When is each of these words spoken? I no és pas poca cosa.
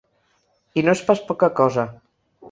I 0.81 0.83
no 0.87 0.95
és 0.97 1.03
pas 1.09 1.21
poca 1.27 1.49
cosa. 1.59 1.83